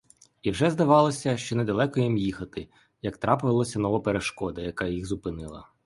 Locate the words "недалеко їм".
1.55-2.17